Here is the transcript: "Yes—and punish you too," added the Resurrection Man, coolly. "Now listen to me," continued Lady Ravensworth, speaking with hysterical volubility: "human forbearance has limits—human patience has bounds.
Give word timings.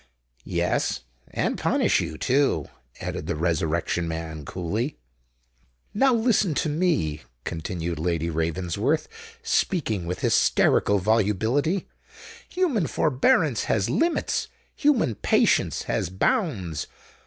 "Yes—and 0.45 1.59
punish 1.59 2.01
you 2.01 2.17
too," 2.17 2.65
added 3.01 3.27
the 3.27 3.35
Resurrection 3.35 4.07
Man, 4.07 4.45
coolly. 4.45 4.97
"Now 5.93 6.11
listen 6.11 6.55
to 6.55 6.69
me," 6.69 7.21
continued 7.43 7.99
Lady 7.99 8.27
Ravensworth, 8.27 9.07
speaking 9.43 10.07
with 10.07 10.21
hysterical 10.21 10.97
volubility: 10.97 11.87
"human 12.49 12.87
forbearance 12.87 13.65
has 13.65 13.91
limits—human 13.91 15.13
patience 15.21 15.83
has 15.83 16.09
bounds. 16.09 16.87